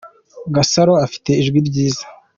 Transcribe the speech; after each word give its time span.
Gasaro 0.55 0.93
afite 1.05 1.31
ijwi 1.41 1.59
ryiza. 1.67 2.03